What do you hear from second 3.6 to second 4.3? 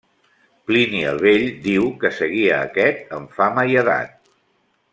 i edat.